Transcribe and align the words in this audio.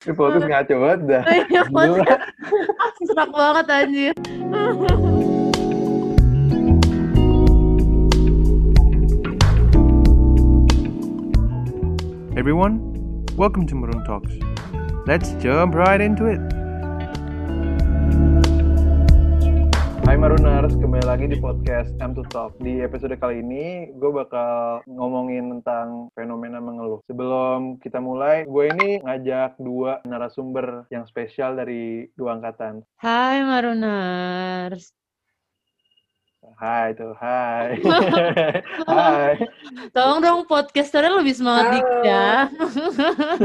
Ini 0.00 0.16
podcast 0.16 0.48
ngaco 0.48 0.74
banget 0.80 1.00
dah. 1.12 1.22
Iya. 1.28 1.62
Serak 3.04 3.28
banget 3.36 3.66
anjir. 3.68 4.14
Everyone, 12.32 12.80
welcome 13.36 13.68
to 13.68 13.76
Maroon 13.76 14.00
Talks. 14.08 14.32
Let's 15.04 15.36
jump 15.44 15.76
right 15.76 16.00
into 16.00 16.32
it. 16.32 16.40
Hai 20.10 20.18
Maruners, 20.18 20.74
kembali 20.74 21.06
lagi 21.06 21.30
di 21.30 21.38
podcast 21.38 21.94
M 22.02 22.18
to 22.18 22.26
Talk. 22.34 22.58
Di 22.58 22.82
episode 22.82 23.14
kali 23.14 23.46
ini, 23.46 23.94
gue 23.94 24.10
bakal 24.10 24.82
ngomongin 24.90 25.54
tentang 25.54 26.10
fenomena 26.18 26.58
mengeluh. 26.58 26.98
Sebelum 27.06 27.78
kita 27.78 28.02
mulai, 28.02 28.42
gue 28.42 28.74
ini 28.74 28.98
ngajak 29.06 29.62
dua 29.62 30.02
narasumber 30.02 30.90
yang 30.90 31.06
spesial 31.06 31.54
dari 31.54 32.10
dua 32.18 32.42
angkatan. 32.42 32.82
Hai 32.98 33.46
Maruners. 33.46 34.90
Hai 36.58 36.90
tuh, 36.98 37.14
hai. 37.14 37.78
hai. 38.90 39.32
Tolong 39.94 40.18
dong 40.26 40.42
podcasternya 40.50 41.22
lebih 41.22 41.38
semangat 41.38 41.70
Halo. 41.70 41.74
dikit 41.78 41.98
ya. 42.02 42.30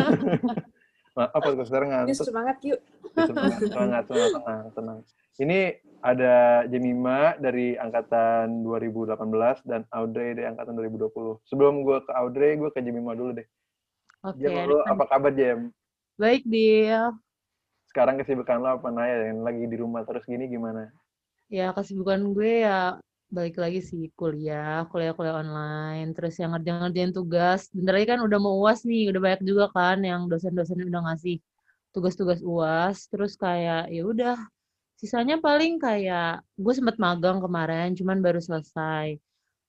Maaf, 1.22 1.42
podcast 1.45 1.70
sekarang 1.70 1.90
Yuk 1.94 1.98
ngantuk. 2.09 2.26
semangat 2.26 2.58
yuk. 2.66 2.82
Semangat, 3.14 3.62
semangat, 3.62 4.02
semangat, 4.09 4.34
tenang, 4.34 4.66
tenang. 4.73 5.00
Ini 5.35 5.75
ada 5.99 6.63
Jemima 6.71 7.35
dari 7.35 7.75
angkatan 7.75 8.63
2018 8.63 9.20
dan 9.67 9.84
Audrey 9.91 10.31
dari 10.38 10.48
angkatan 10.48 10.77
2020. 10.80 11.44
Sebelum 11.49 11.84
gue 11.84 11.98
ke 12.08 12.11
Audrey, 12.16 12.55
gue 12.55 12.71
ke 12.71 12.80
Jemima 12.80 13.17
dulu 13.17 13.35
deh. 13.41 13.48
Oke. 14.23 14.48
Jem, 14.48 14.70
lu 14.70 14.80
apa 14.88 15.03
kabar 15.11 15.35
Jem? 15.35 15.75
Baik, 16.16 16.48
Dil. 16.48 17.20
Sekarang 17.91 18.16
kesibukan 18.16 18.63
lo 18.63 18.80
apa 18.80 18.88
Naya 18.88 19.27
yang 19.27 19.44
lagi 19.44 19.67
di 19.67 19.75
rumah 19.75 20.08
terus 20.08 20.23
gini 20.23 20.48
gimana? 20.48 20.88
Ya, 21.52 21.75
kesibukan 21.75 22.31
gue 22.31 22.64
ya 22.64 22.95
balik 23.27 23.59
lagi 23.59 23.83
sih 23.83 24.14
kuliah, 24.16 24.88
kuliah-kuliah 24.88 25.44
online, 25.44 26.16
terus 26.16 26.39
yang 26.39 26.55
ngerjain-ngerjain 26.55 27.11
tugas. 27.11 27.67
Bentar 27.75 27.99
lagi 27.99 28.08
kan 28.08 28.23
udah 28.23 28.39
mau 28.39 28.55
UAS 28.64 28.88
nih, 28.88 29.11
udah 29.11 29.20
banyak 29.20 29.42
juga 29.44 29.67
kan 29.75 29.99
yang 29.99 30.31
dosen-dosen 30.31 30.86
udah 30.88 31.11
ngasih 31.11 31.44
tugas-tugas 31.92 32.39
UAS. 32.39 33.11
Terus 33.11 33.36
kayak 33.36 33.92
ya 33.92 34.03
udah, 34.08 34.39
sisanya 34.96 35.38
paling 35.40 35.78
kayak 35.78 36.44
gue 36.56 36.74
sempet 36.74 36.96
magang 36.98 37.44
kemarin, 37.44 37.96
cuman 37.96 38.24
baru 38.24 38.40
selesai. 38.40 39.20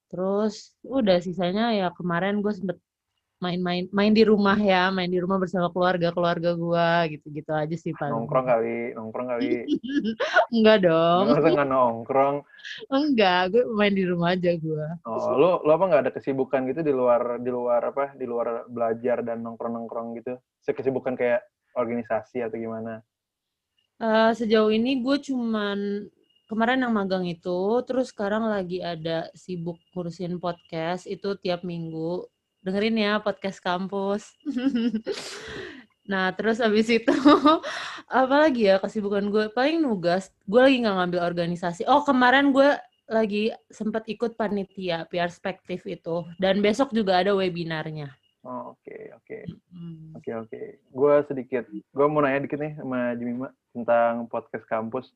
Terus 0.07 0.75
udah 0.87 1.19
sisanya 1.19 1.75
ya 1.75 1.91
kemarin 1.91 2.39
gue 2.39 2.55
sempet 2.55 2.79
main-main 3.37 3.85
main 3.93 4.13
di 4.17 4.25
rumah 4.25 4.57
ya, 4.57 4.89
main 4.89 5.13
di 5.13 5.21
rumah 5.21 5.37
bersama 5.37 5.69
keluarga-keluarga 5.69 6.57
gue 6.57 6.89
gitu-gitu 7.19 7.53
aja 7.53 7.77
sih 7.77 7.93
paling. 7.93 8.25
Nongkrong 8.25 8.47
kali, 8.49 8.79
nongkrong 8.97 9.29
kali. 9.29 9.49
Enggak 10.57 10.89
dong. 10.89 11.25
Masa 11.37 11.53
nggak 11.53 11.69
nongkrong? 11.69 12.37
Enggak, 12.89 13.41
gue 13.53 13.63
main 13.77 13.93
di 13.93 14.05
rumah 14.09 14.33
aja 14.33 14.57
gue. 14.57 14.87
Oh, 15.05 15.37
lu, 15.37 15.61
lu 15.69 15.71
apa 15.75 15.85
nggak 15.85 16.03
ada 16.09 16.13
kesibukan 16.17 16.65
gitu 16.73 16.81
di 16.81 16.95
luar 16.97 17.37
di 17.43 17.51
luar 17.53 17.93
apa? 17.93 18.17
Di 18.17 18.25
luar 18.25 18.65
belajar 18.73 19.21
dan 19.21 19.45
nongkrong-nongkrong 19.45 20.17
gitu? 20.23 20.41
Kesibukan 20.65 21.13
kayak 21.13 21.45
organisasi 21.77 22.41
atau 22.41 22.57
gimana? 22.57 23.05
Eh, 23.97 24.33
sejauh 24.37 24.69
ini 24.69 25.01
gue 25.01 25.17
cuman 25.33 26.05
kemarin 26.45 26.85
yang 26.85 26.93
magang 26.93 27.25
itu, 27.25 27.81
terus 27.89 28.13
sekarang 28.13 28.45
lagi 28.45 28.85
ada 28.85 29.33
sibuk 29.33 29.81
ngurusin 29.97 30.37
podcast 30.37 31.09
itu 31.09 31.33
tiap 31.41 31.65
minggu. 31.65 32.29
Dengerin 32.61 32.97
ya 33.01 33.13
podcast 33.25 33.59
kampus. 33.65 34.37
Nah, 36.07 36.31
terus 36.39 36.63
habis 36.63 36.87
itu 36.87 37.11
apa 38.07 38.35
lagi 38.47 38.71
ya 38.71 38.79
kesibukan 38.79 39.27
gue? 39.27 39.51
Paling 39.51 39.83
nugas. 39.83 40.31
Gue 40.47 40.63
lagi 40.63 40.79
nggak 40.79 40.97
ngambil 41.03 41.21
organisasi. 41.27 41.83
Oh, 41.91 42.07
kemarin 42.07 42.55
gue 42.55 42.79
lagi 43.11 43.51
sempat 43.75 44.07
ikut 44.07 44.39
panitia 44.39 45.11
perspektif 45.11 45.83
itu. 45.83 46.23
Dan 46.39 46.63
besok 46.63 46.95
juga 46.95 47.19
ada 47.19 47.35
webinarnya. 47.35 48.15
Oh, 48.47 48.79
oke, 48.79 48.97
oke. 49.19 49.39
Oke 50.15 50.31
oke, 50.31 50.61
gue 50.79 51.15
sedikit, 51.27 51.67
gue 51.67 52.07
mau 52.07 52.23
nanya 52.23 52.47
dikit 52.47 52.63
nih 52.63 52.79
sama 52.79 53.19
Jimima 53.19 53.51
tentang 53.75 54.31
podcast 54.31 54.63
kampus. 54.71 55.11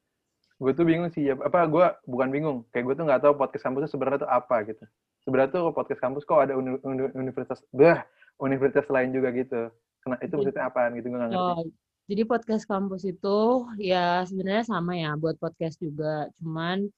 Gue 0.59 0.75
tuh 0.75 0.83
bingung 0.83 1.09
sih, 1.15 1.31
ya, 1.31 1.39
apa 1.39 1.65
gue 1.71 1.87
bukan 2.11 2.29
bingung, 2.29 2.59
kayak 2.75 2.91
gue 2.91 2.95
tuh 2.99 3.07
nggak 3.07 3.23
tahu 3.23 3.39
podcast 3.39 3.65
kampus 3.65 3.87
itu 3.87 3.95
sebenarnya 3.95 4.27
tuh 4.27 4.31
apa 4.35 4.57
gitu. 4.67 4.85
Sebenarnya 5.23 5.51
tuh 5.55 5.71
podcast 5.71 6.01
kampus 6.03 6.27
kok 6.27 6.43
ada 6.43 6.59
uni- 6.59 6.83
uni- 6.83 7.15
universitas, 7.15 7.63
bah, 7.71 8.03
universitas 8.43 8.91
lain 8.91 9.15
juga 9.15 9.31
gitu. 9.31 9.71
Kena 10.03 10.17
itu 10.21 10.35
maksudnya 10.35 10.67
apaan 10.67 10.99
gitu 10.99 11.07
gue 11.09 11.19
nggak 11.23 11.31
ngerti. 11.31 11.55
Oh, 11.55 11.65
jadi 12.11 12.23
podcast 12.27 12.65
kampus 12.67 13.03
itu 13.07 13.39
ya 13.79 14.27
sebenarnya 14.27 14.65
sama 14.67 14.99
ya 14.99 15.15
buat 15.15 15.39
podcast 15.39 15.79
juga. 15.79 16.27
Cuman 16.43 16.91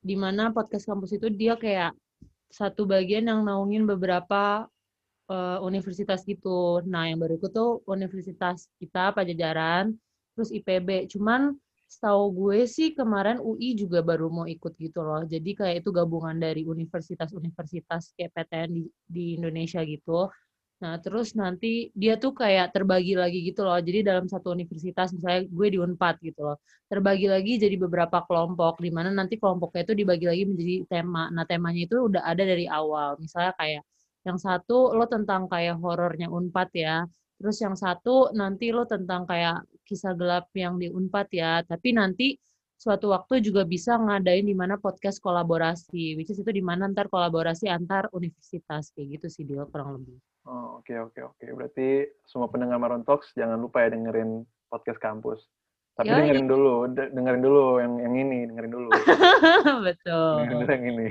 di 0.00 0.16
mana 0.16 0.54
podcast 0.54 0.88
kampus 0.88 1.12
itu 1.14 1.28
dia 1.28 1.54
kayak 1.60 1.92
satu 2.50 2.88
bagian 2.88 3.26
yang 3.28 3.44
naungin 3.44 3.84
beberapa 3.84 4.70
eh, 5.30 5.58
universitas 5.62 6.20
gitu. 6.26 6.82
Nah, 6.86 7.10
yang 7.10 7.18
baru 7.22 7.38
ikut 7.38 7.52
tuh 7.52 7.82
universitas 7.86 8.70
kita 8.80 9.12
Pajajaran, 9.16 9.94
terus 10.34 10.50
IPB. 10.52 11.08
Cuman 11.12 11.56
setahu 11.86 12.34
gue 12.34 12.66
sih 12.66 12.92
kemarin 12.98 13.38
UI 13.38 13.78
juga 13.78 14.02
baru 14.02 14.26
mau 14.28 14.46
ikut 14.46 14.74
gitu 14.76 15.00
loh. 15.06 15.22
Jadi 15.24 15.50
kayak 15.54 15.76
itu 15.86 15.90
gabungan 15.94 16.36
dari 16.36 16.66
universitas-universitas 16.66 18.12
kayak 18.18 18.30
PTN 18.34 18.70
di, 18.74 18.82
di 19.06 19.24
Indonesia 19.38 19.80
gitu. 19.86 20.28
Nah, 20.76 21.00
terus 21.00 21.32
nanti 21.32 21.88
dia 21.96 22.20
tuh 22.20 22.36
kayak 22.36 22.76
terbagi 22.76 23.16
lagi 23.16 23.38
gitu 23.48 23.64
loh. 23.64 23.80
Jadi 23.80 24.04
dalam 24.04 24.28
satu 24.28 24.52
universitas, 24.52 25.08
misalnya 25.16 25.48
gue 25.48 25.66
di 25.72 25.78
Unpad 25.80 26.20
gitu 26.20 26.40
loh. 26.52 26.60
Terbagi 26.90 27.26
lagi 27.32 27.56
jadi 27.56 27.80
beberapa 27.80 28.20
kelompok, 28.28 28.84
di 28.84 28.92
mana 28.92 29.08
nanti 29.08 29.40
kelompoknya 29.40 29.88
itu 29.88 29.94
dibagi 29.96 30.26
lagi 30.28 30.44
menjadi 30.44 30.74
tema. 30.92 31.32
Nah, 31.32 31.48
temanya 31.48 31.80
itu 31.88 31.96
udah 32.12 32.22
ada 32.28 32.42
dari 32.44 32.68
awal. 32.68 33.16
Misalnya 33.16 33.56
kayak 33.56 33.82
yang 34.26 34.42
satu 34.42 34.90
lo 34.90 35.06
tentang 35.06 35.46
kayak 35.46 35.78
horornya 35.78 36.26
Unpad 36.26 36.70
ya. 36.74 37.06
Terus 37.38 37.62
yang 37.62 37.78
satu 37.78 38.34
nanti 38.34 38.74
lo 38.74 38.82
tentang 38.82 39.22
kayak 39.22 39.62
kisah 39.86 40.18
gelap 40.18 40.50
yang 40.58 40.82
di 40.82 40.90
Unpad 40.90 41.30
ya. 41.30 41.62
Tapi 41.62 41.94
nanti 41.94 42.34
suatu 42.76 43.14
waktu 43.14 43.40
juga 43.40 43.62
bisa 43.62 43.96
ngadain 43.96 44.44
di 44.44 44.52
mana 44.52 44.76
podcast 44.76 45.22
kolaborasi, 45.22 46.18
which 46.18 46.28
is 46.28 46.42
itu 46.42 46.50
di 46.50 46.60
mana 46.60 46.90
ntar 46.90 47.06
kolaborasi 47.06 47.70
antar 47.70 48.10
universitas 48.12 48.92
kayak 48.92 49.16
gitu 49.16 49.26
sih 49.30 49.42
dia 49.46 49.64
kurang 49.70 49.96
lebih. 49.96 50.18
Oh, 50.46 50.78
oke 50.78 50.94
oke 51.10 51.20
oke, 51.34 51.46
berarti 51.58 52.06
semua 52.22 52.46
pendengar 52.46 52.78
Maron 52.78 53.02
Talks 53.02 53.34
jangan 53.34 53.58
lupa 53.58 53.82
ya 53.82 53.94
dengerin 53.94 54.46
podcast 54.70 55.00
kampus. 55.02 55.42
Tapi 55.96 56.12
Yoi. 56.12 56.18
dengerin 56.28 56.46
dulu, 56.46 56.74
de- 56.92 57.10
dengerin 57.10 57.42
dulu 57.42 57.64
yang 57.80 57.92
yang 57.98 58.14
ini, 58.14 58.38
dengerin 58.46 58.72
dulu. 58.74 58.90
Betul. 59.88 60.34
Dengerin 60.44 60.68
yang 60.68 60.84
ini. 60.92 61.08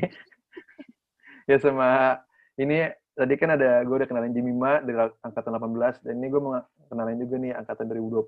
ya 1.49 1.57
sama 1.57 2.21
ini 2.55 2.87
tadi 3.15 3.33
kan 3.39 3.55
ada 3.55 3.79
gue 3.87 3.95
udah 3.95 4.09
kenalin 4.11 4.35
Jimima 4.35 4.83
dari 4.83 4.99
angkatan 5.23 5.55
18 5.55 6.03
dan 6.03 6.13
ini 6.19 6.27
gue 6.27 6.41
mau 6.43 6.59
kenalin 6.91 7.15
juga 7.23 7.35
nih 7.39 7.55
angkatan 7.55 7.87
2020. 7.87 8.27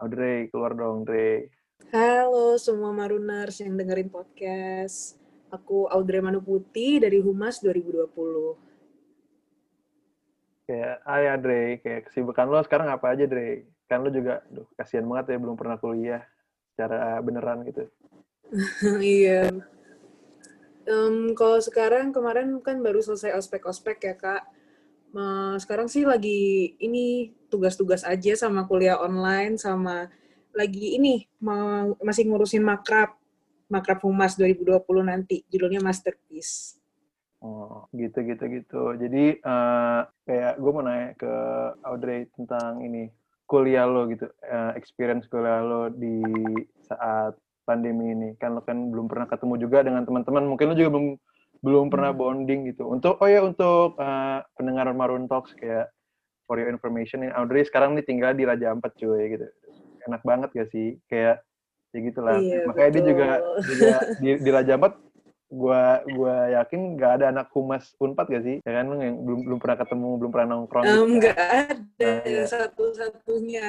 Audrey, 0.00 0.48
keluar 0.50 0.72
dong, 0.74 1.04
Dre. 1.06 1.52
Halo 1.92 2.56
semua 2.58 2.90
Maruners 2.90 3.62
yang 3.62 3.76
dengerin 3.78 4.10
podcast. 4.10 5.20
Aku 5.54 5.86
Audrey 5.86 6.18
Manuputi 6.18 6.98
dari 6.98 7.20
Humas 7.22 7.62
2020. 7.62 8.56
Kayak, 10.66 10.96
ay 11.04 11.24
Dre, 11.38 11.62
kayak 11.84 12.10
kesibukan 12.10 12.48
lo 12.48 12.64
sekarang 12.64 12.88
apa 12.90 13.12
aja, 13.12 13.28
Dre? 13.28 13.68
Kan 13.86 14.02
lo 14.02 14.10
juga, 14.10 14.40
duh, 14.48 14.66
kasihan 14.78 15.04
banget 15.04 15.36
ya 15.36 15.38
belum 15.42 15.58
pernah 15.58 15.76
kuliah 15.78 16.22
secara 16.74 17.22
beneran 17.22 17.62
gitu. 17.68 17.86
Iya. 18.98 19.52
Em, 20.90 21.38
kalau 21.38 21.58
sekarang 21.62 22.10
kemarin 22.10 22.58
kan 22.66 22.82
baru 22.82 22.98
selesai 22.98 23.38
ospek-ospek 23.38 23.98
ya 24.02 24.14
kak. 24.18 24.42
Ma- 25.14 25.54
Sekarang 25.62 25.86
sih 25.86 26.02
lagi 26.02 26.74
ini 26.82 27.30
tugas-tugas 27.46 28.02
aja 28.02 28.34
sama 28.34 28.66
kuliah 28.66 28.98
online 28.98 29.54
sama 29.58 30.10
lagi 30.50 30.98
ini 30.98 31.30
ma- 31.38 31.94
masih 32.02 32.26
ngurusin 32.26 32.62
makrab 32.66 33.14
makrab 33.70 34.02
Humas 34.02 34.34
2020 34.34 35.06
nanti 35.06 35.46
judulnya 35.46 35.78
Masterpiece. 35.78 36.74
Oh, 37.40 37.86
gitu 37.94 38.20
gitu 38.26 38.44
gitu. 38.50 38.82
Jadi 38.98 39.38
eh, 39.38 40.00
kayak 40.26 40.54
gue 40.58 40.70
mau 40.74 40.82
nanya 40.82 41.14
ke 41.14 41.32
Audrey 41.86 42.26
tentang 42.34 42.82
ini 42.82 43.08
kuliah 43.46 43.86
lo 43.86 44.10
gitu, 44.10 44.26
eh, 44.42 44.72
experience 44.74 45.30
kuliah 45.30 45.62
lo 45.62 45.86
di 45.88 46.18
saat 46.84 47.38
pandemi 47.70 48.10
ini. 48.10 48.28
Kan 48.34 48.58
lo 48.58 48.66
kan 48.66 48.90
belum 48.90 49.06
pernah 49.06 49.30
ketemu 49.30 49.54
juga 49.62 49.86
dengan 49.86 50.02
teman-teman. 50.02 50.42
Mungkin 50.50 50.66
lo 50.66 50.74
juga 50.74 50.90
belum 50.90 51.06
belum 51.60 51.86
pernah 51.86 52.10
Hmm. 52.10 52.18
bonding 52.18 52.60
gitu. 52.66 52.90
Untuk 52.90 53.22
oh 53.22 53.28
ya 53.30 53.46
untuk 53.46 53.94
eh, 53.96 54.38
pendengar 54.58 54.90
Maroon 54.90 55.30
Talks 55.30 55.54
kayak 55.54 55.94
for 56.44 56.58
your 56.58 56.66
information, 56.66 57.22
ini 57.22 57.30
Audrey 57.30 57.62
sekarang 57.62 57.94
nih 57.94 58.02
tinggal 58.02 58.34
di 58.34 58.42
Raja 58.42 58.74
Ampat 58.74 58.98
cuy 58.98 59.30
gitu. 59.30 59.46
Enak 60.08 60.26
banget 60.26 60.50
gak 60.50 60.68
sih? 60.74 60.98
Kayak 61.06 61.46
ya 61.92 61.98
gitulah. 62.00 62.38
Iya, 62.38 62.66
Makanya 62.66 62.90
dia 62.90 63.02
juga 63.04 63.28
betul. 63.38 63.62
juga 63.68 63.96
di, 64.18 64.28
di 64.40 64.50
Raja 64.50 64.72
Ampat 64.74 64.94
gua 65.50 65.82
gua 66.06 66.46
yakin 66.62 66.94
nggak 66.94 67.12
ada 67.18 67.26
anak 67.34 67.50
humas 67.50 67.90
unpad 67.98 68.30
gak 68.30 68.46
sih 68.46 68.56
ya 68.62 68.70
kan 68.70 68.86
yang 68.94 69.18
belum 69.18 69.40
belum 69.50 69.58
pernah 69.58 69.82
ketemu 69.82 70.08
belum 70.22 70.30
pernah 70.30 70.46
nongkrong 70.54 70.84
gitu 70.86 70.94
Um, 70.94 71.10
kan. 71.10 71.10
nggak 71.18 71.38
ada 71.42 72.06
Nah, 72.06 72.18
iya. 72.22 72.44
satu-satunya. 72.46 73.66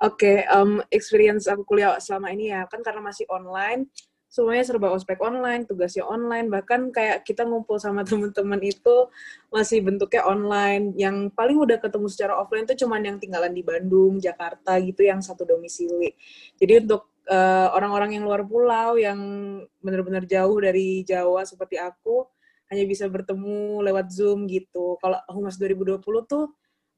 Oke, 0.00 0.48
um, 0.48 0.80
experience 0.88 1.44
aku 1.44 1.60
kuliah 1.68 2.00
selama 2.00 2.32
ini 2.32 2.48
ya 2.48 2.64
kan 2.64 2.80
karena 2.80 3.04
masih 3.04 3.28
online, 3.28 3.84
semuanya 4.32 4.64
serba 4.64 4.88
ospek 4.96 5.20
online, 5.20 5.68
tugasnya 5.68 6.08
online, 6.08 6.48
bahkan 6.48 6.88
kayak 6.88 7.26
kita 7.26 7.44
ngumpul 7.44 7.76
sama 7.76 8.00
teman-teman 8.08 8.56
itu 8.64 9.12
masih 9.52 9.84
bentuknya 9.84 10.24
online. 10.24 10.96
Yang 10.96 11.36
paling 11.36 11.58
udah 11.60 11.76
ketemu 11.82 12.06
secara 12.08 12.32
offline 12.40 12.64
tuh 12.64 12.80
cuman 12.80 13.02
yang 13.04 13.16
tinggalan 13.20 13.52
di 13.52 13.60
Bandung, 13.60 14.16
Jakarta 14.16 14.80
gitu, 14.80 15.04
yang 15.04 15.20
satu 15.20 15.44
domisili. 15.44 16.16
Jadi 16.56 16.86
untuk 16.86 17.12
eh, 17.28 17.68
orang-orang 17.76 18.16
yang 18.16 18.24
luar 18.24 18.40
pulau, 18.48 18.96
yang 18.96 19.20
benar-benar 19.84 20.24
jauh 20.24 20.56
dari 20.62 21.04
Jawa 21.04 21.44
seperti 21.44 21.76
aku, 21.76 22.24
hanya 22.72 22.88
bisa 22.88 23.04
bertemu 23.10 23.84
lewat 23.84 24.08
Zoom 24.14 24.48
gitu. 24.48 24.96
Kalau 25.02 25.20
Humas 25.28 25.60
2020 25.60 26.00
tuh 26.24 26.48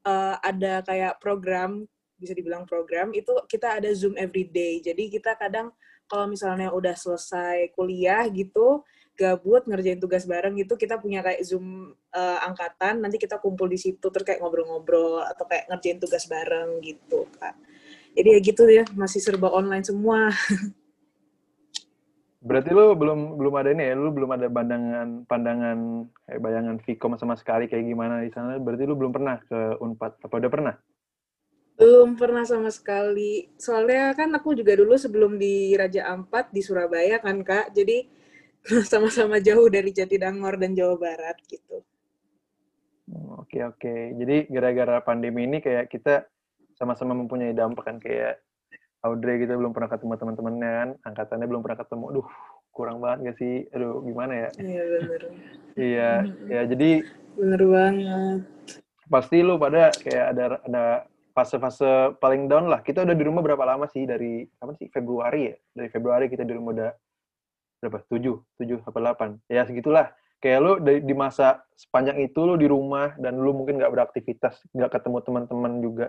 eh, 0.06 0.36
ada 0.38 0.84
kayak 0.86 1.18
program, 1.18 1.82
bisa 2.22 2.38
dibilang 2.38 2.62
program, 2.62 3.10
itu 3.10 3.34
kita 3.50 3.82
ada 3.82 3.90
Zoom 3.90 4.14
every 4.14 4.46
day. 4.46 4.78
Jadi 4.78 5.10
kita 5.10 5.34
kadang 5.34 5.74
kalau 6.06 6.30
misalnya 6.30 6.70
udah 6.70 6.94
selesai 6.94 7.74
kuliah 7.74 8.22
gitu, 8.30 8.86
gabut 9.18 9.66
ngerjain 9.66 9.98
tugas 9.98 10.22
bareng 10.22 10.54
gitu, 10.62 10.78
kita 10.78 11.02
punya 11.02 11.26
kayak 11.26 11.42
Zoom 11.42 11.90
eh, 12.14 12.38
angkatan, 12.46 13.02
nanti 13.02 13.18
kita 13.18 13.42
kumpul 13.42 13.66
di 13.66 13.76
situ 13.82 14.06
terus 14.06 14.22
kayak 14.22 14.38
ngobrol-ngobrol 14.38 15.26
atau 15.26 15.44
kayak 15.50 15.66
ngerjain 15.66 15.98
tugas 15.98 16.30
bareng 16.30 16.78
gitu, 16.86 17.26
Kak. 17.42 17.58
Jadi 18.14 18.28
ya 18.28 18.38
gitu 18.38 18.62
ya, 18.70 18.84
masih 18.94 19.18
serba 19.18 19.50
online 19.50 19.82
semua. 19.82 20.30
berarti 22.42 22.74
lu 22.74 22.98
belum 22.98 23.38
belum 23.38 23.54
ada 23.54 23.70
ini 23.70 23.82
ya 23.86 23.94
lu 23.94 24.10
belum 24.10 24.34
ada 24.34 24.50
pandangan 24.50 25.22
pandangan 25.30 25.78
kayak 26.26 26.40
bayangan 26.42 26.76
Vkom 26.82 27.14
sama 27.14 27.38
sekali 27.38 27.70
kayak 27.70 27.86
gimana 27.86 28.18
di 28.26 28.34
sana 28.34 28.58
berarti 28.58 28.82
lu 28.82 28.98
belum 28.98 29.14
pernah 29.14 29.38
ke 29.46 29.78
unpad 29.78 30.18
apa 30.26 30.34
udah 30.42 30.50
pernah 30.50 30.74
Belum 31.82 32.14
pernah 32.14 32.46
sama 32.46 32.70
sekali. 32.70 33.50
Soalnya 33.58 34.14
kan 34.14 34.30
aku 34.30 34.54
juga 34.54 34.78
dulu 34.78 34.94
sebelum 34.94 35.34
di 35.34 35.74
Raja 35.74 36.06
Ampat 36.14 36.54
di 36.54 36.62
Surabaya 36.62 37.18
kan, 37.18 37.42
Kak. 37.42 37.74
Jadi 37.74 38.06
sama-sama 38.92 39.42
jauh 39.42 39.66
dari 39.66 39.90
Jatinangor 39.90 40.54
dan 40.62 40.78
Jawa 40.78 40.94
Barat 40.94 41.36
gitu. 41.50 41.82
Hmm, 43.10 43.42
Oke 43.42 43.66
oke. 43.66 43.94
Jadi 44.14 44.46
gara-gara 44.46 45.02
pandemi 45.02 45.42
ini 45.44 45.58
kayak 45.58 45.90
kita 45.90 46.22
sama-sama 46.78 47.12
mempunyai 47.12 47.50
dampak 47.52 47.84
kan 47.84 47.98
kayak 47.98 48.38
Audrey 49.02 49.42
kita 49.42 49.58
belum 49.58 49.74
pernah 49.74 49.90
ketemu 49.90 50.14
teman-temannya 50.14 50.70
kan, 50.78 50.88
angkatannya 51.10 51.46
belum 51.50 51.62
pernah 51.66 51.78
ketemu. 51.82 52.04
Aduh, 52.14 52.28
kurang 52.70 53.02
banget 53.02 53.18
gak 53.34 53.36
sih? 53.42 53.66
Aduh, 53.74 53.98
gimana 54.06 54.46
ya? 54.46 54.48
Iya 54.62 54.82
bener. 54.86 55.22
Iya, 55.74 56.10
ya 56.46 56.60
jadi 56.70 56.90
Bener 57.34 57.62
banget. 57.66 58.40
pasti 59.10 59.42
lu 59.42 59.58
pada 59.58 59.90
kayak 59.90 60.26
ada 60.32 60.44
ada 60.62 60.84
fase-fase 61.32 62.16
paling 62.20 62.46
down 62.46 62.68
lah. 62.68 62.84
Kita 62.84 63.02
udah 63.02 63.16
di 63.16 63.24
rumah 63.24 63.40
berapa 63.40 63.64
lama 63.64 63.88
sih 63.88 64.04
dari 64.04 64.46
kapan 64.60 64.74
sih? 64.78 64.88
Februari 64.92 65.52
ya? 65.52 65.54
Dari 65.74 65.88
Februari 65.88 66.28
kita 66.28 66.44
di 66.44 66.54
rumah 66.54 66.70
udah 66.76 66.90
berapa? 67.82 67.98
Tujuh, 68.06 68.36
tujuh 68.60 68.78
apa 68.84 68.98
delapan? 69.00 69.28
Ya 69.50 69.66
segitulah. 69.66 70.12
Kayak 70.42 70.58
lu 70.58 70.72
dari 70.82 70.98
di 71.02 71.14
masa 71.14 71.62
sepanjang 71.78 72.18
itu 72.22 72.40
lu 72.42 72.58
di 72.58 72.66
rumah 72.66 73.14
dan 73.18 73.38
lu 73.38 73.54
mungkin 73.54 73.78
nggak 73.78 73.92
beraktivitas, 73.94 74.58
nggak 74.74 74.90
ketemu 75.00 75.18
teman-teman 75.22 75.72
juga. 75.82 76.06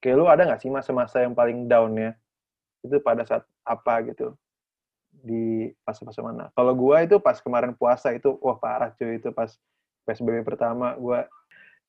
Kayak 0.00 0.16
lu 0.16 0.24
ada 0.28 0.42
nggak 0.48 0.60
sih 0.60 0.72
masa-masa 0.72 1.24
yang 1.24 1.36
paling 1.36 1.68
down 1.68 1.92
ya? 1.96 2.12
Itu 2.80 3.00
pada 3.04 3.24
saat 3.28 3.44
apa 3.64 4.00
gitu? 4.08 4.32
Di 5.12 5.72
fase-fase 5.84 6.20
mana? 6.24 6.48
Kalau 6.56 6.72
gua 6.72 7.04
itu 7.04 7.20
pas 7.20 7.36
kemarin 7.40 7.76
puasa 7.76 8.16
itu, 8.16 8.36
wah 8.40 8.56
parah 8.56 8.92
cuy 8.96 9.20
itu 9.20 9.28
pas 9.32 9.52
PSBB 10.08 10.40
pertama 10.46 10.96
gua 10.96 11.28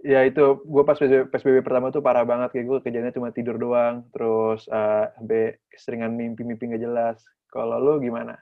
ya 0.01 0.21
itu 0.25 0.61
gue 0.61 0.83
pas 0.85 0.97
PSBB, 0.97 1.65
pertama 1.65 1.89
tuh 1.89 2.05
parah 2.05 2.21
banget 2.21 2.53
kayak 2.53 2.65
gue 2.69 2.77
kerjanya 2.85 3.11
cuma 3.13 3.33
tidur 3.33 3.57
doang 3.57 4.05
terus 4.13 4.69
eh, 4.69 5.05
sampai 5.17 5.57
keseringan 5.73 6.13
mimpi-mimpi 6.13 6.69
nggak 6.69 6.83
jelas 6.85 7.17
kalau 7.49 7.81
lu 7.81 7.97
gimana 7.97 8.37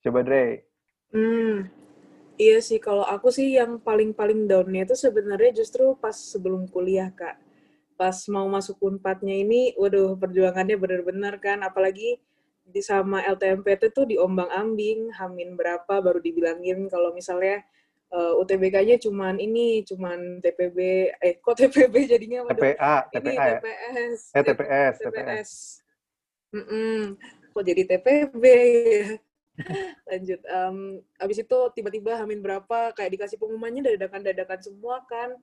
coba 0.00 0.24
Dre 0.24 0.68
Hmm, 1.08 1.72
iya 2.36 2.60
sih. 2.60 2.76
Kalau 2.76 3.04
aku 3.04 3.32
sih 3.32 3.56
yang 3.56 3.80
paling-paling 3.80 4.44
down-nya 4.44 4.84
itu 4.84 4.92
sebenarnya 4.92 5.64
justru 5.64 5.96
pas 5.96 6.12
sebelum 6.12 6.68
kuliah, 6.68 7.08
Kak. 7.08 7.40
Pas 7.96 8.16
mau 8.28 8.46
masuk 8.46 8.76
unpadnya 8.84 9.32
ini, 9.32 9.72
waduh 9.80 10.14
perjuangannya 10.20 10.76
bener-bener 10.76 11.34
kan. 11.40 11.64
Apalagi 11.64 12.20
di 12.68 12.80
sama 12.84 13.24
LTMPT 13.24 13.96
tuh 13.96 14.04
diombang-ambing, 14.04 15.16
hamin 15.16 15.56
berapa 15.56 15.94
baru 16.04 16.20
dibilangin 16.20 16.84
kalau 16.92 17.16
misalnya 17.16 17.64
eh, 18.12 18.32
UTBK-nya 18.40 18.96
cuman 19.00 19.36
ini, 19.36 19.84
cuman 19.84 20.40
TPB, 20.40 20.78
eh 21.20 21.34
kok 21.40 21.56
TPB 21.58 21.94
jadinya 22.08 22.44
waduh, 22.44 22.56
TPA 22.56 22.96
ini 23.08 23.14
TPA 23.14 23.44
ya 23.44 23.58
TPS, 23.60 24.18
eh 24.32 24.42
TPS 24.42 24.94
TPS 24.96 24.96
TPS. 25.04 25.50
Mm-mm. 26.48 27.00
Kok 27.52 27.64
jadi 27.64 27.82
TPB 27.84 28.44
ya? 28.88 29.06
Lanjut. 30.10 30.40
Em, 30.46 30.76
abis 31.18 31.38
itu 31.42 31.58
tiba-tiba 31.74 32.14
Hamin 32.16 32.40
berapa 32.40 32.94
kayak 32.94 33.10
dikasih 33.18 33.36
pengumumannya 33.36 33.94
dadakan-dadakan 33.94 34.60
semua 34.62 35.02
kan. 35.10 35.34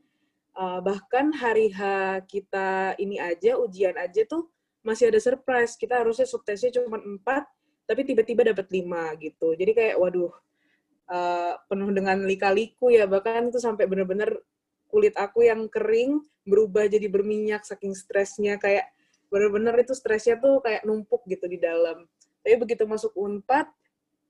Eh, 0.55 0.79
bahkan 0.81 1.35
hari 1.35 1.67
H 1.67 1.81
kita 2.31 2.95
ini 2.95 3.19
aja 3.19 3.59
ujian 3.59 3.99
aja 3.99 4.23
tuh 4.23 4.47
masih 4.87 5.11
ada 5.11 5.19
surprise. 5.19 5.75
Kita 5.75 5.99
harusnya 5.99 6.23
subtesnya 6.23 6.71
cuma 6.79 6.97
4 6.97 7.43
tapi 7.85 8.01
tiba-tiba 8.07 8.47
dapat 8.47 8.65
5 8.71 9.19
gitu. 9.19 9.53
Jadi 9.53 9.71
kayak 9.75 9.95
waduh 9.99 10.31
eh, 11.09 11.53
penuh 11.69 11.89
dengan 11.93 12.23
lika-liku 12.23 12.89
ya 12.93 13.05
bahkan 13.05 13.49
itu 13.49 13.59
sampai 13.61 13.85
bener-bener 13.85 14.41
kulit 14.89 15.13
aku 15.19 15.43
yang 15.45 15.67
kering 15.67 16.23
berubah 16.45 16.85
jadi 16.85 17.09
berminyak 17.09 17.65
saking 17.65 17.97
stresnya 17.97 18.61
kayak 18.61 18.95
bener-bener 19.33 19.73
itu 19.81 19.91
stresnya 19.97 20.37
tuh 20.37 20.61
kayak 20.61 20.85
numpuk 20.85 21.25
gitu 21.27 21.49
di 21.49 21.59
dalam. 21.59 22.05
Tapi 22.45 22.55
begitu 22.61 22.85
masuk 22.85 23.11
Unpad, 23.17 23.67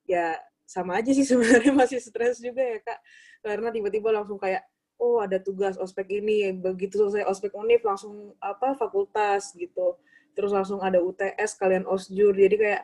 ya 0.07 0.39
sama 0.66 0.98
aja 0.98 1.12
sih 1.13 1.27
sebenarnya 1.30 1.75
masih 1.75 2.00
stres 2.01 2.39
juga 2.39 2.63
ya 2.63 2.80
kak. 2.81 3.00
Karena 3.45 3.69
tiba-tiba 3.69 4.10
langsung 4.10 4.39
kayak, 4.39 4.66
oh 4.98 5.19
ada 5.19 5.38
tugas 5.38 5.75
ospek 5.78 6.07
ini, 6.24 6.56
begitu 6.56 6.98
selesai 6.98 7.28
ospek 7.28 7.51
univ 7.54 7.83
langsung 7.83 8.33
apa 8.39 8.74
fakultas 8.80 9.51
gitu. 9.54 10.00
Terus 10.33 10.51
langsung 10.51 10.81
ada 10.81 11.00
UTS 11.00 11.60
kalian 11.60 11.86
osjur, 11.86 12.36
jadi 12.36 12.56
kayak 12.56 12.83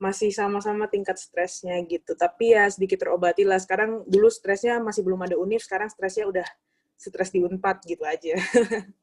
masih 0.00 0.32
sama-sama 0.32 0.88
tingkat 0.88 1.20
stresnya 1.20 1.76
gitu. 1.84 2.16
Tapi 2.16 2.56
ya 2.56 2.66
sedikit 2.72 3.04
terobati 3.04 3.44
lah. 3.44 3.60
Sekarang 3.60 4.02
dulu 4.08 4.32
stresnya 4.32 4.80
masih 4.80 5.04
belum 5.04 5.20
ada 5.28 5.36
univ, 5.36 5.60
sekarang 5.60 5.92
stresnya 5.92 6.24
udah 6.26 6.48
stres 6.96 7.30
di 7.30 7.44
Unpad 7.44 7.84
gitu 7.84 8.02
aja. 8.08 8.34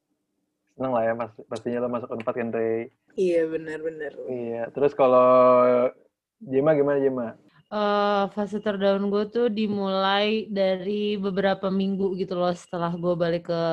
seneng 0.78 0.94
lah 0.94 1.04
ya 1.10 1.14
mas 1.18 1.34
pastinya 1.50 1.82
lo 1.82 1.90
masuk 1.90 2.14
unpad 2.14 2.36
kan 2.38 2.54
Dre 2.54 2.94
iya 3.18 3.50
benar-benar. 3.50 4.14
iya 4.30 4.70
terus 4.70 4.94
kalau 4.94 5.90
Jema 6.38 6.78
gimana 6.78 7.02
Jema 7.02 7.28
eh 7.68 8.24
fase 8.38 8.62
terdown 8.62 9.10
gue 9.10 9.26
tuh 9.34 9.50
dimulai 9.50 10.46
dari 10.54 11.18
beberapa 11.18 11.74
minggu 11.74 12.14
gitu 12.22 12.38
loh 12.38 12.54
setelah 12.54 12.94
gue 12.94 13.14
balik 13.18 13.50
ke 13.50 13.64